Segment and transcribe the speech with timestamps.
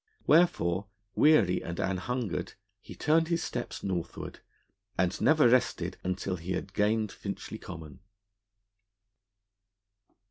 [0.25, 4.39] Wherefore, weary and an hungered, he turned his steps northward,
[4.97, 7.99] and never rested until he had gained Finchley Common.